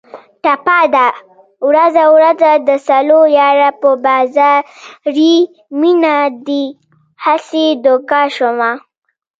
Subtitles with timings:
[0.43, 1.07] ټپه ده:
[1.67, 5.35] ورځه ورځه د سلو یاره په بازاري
[5.79, 6.15] مینه
[6.47, 6.63] دې
[7.23, 8.71] هسې دوکه شومه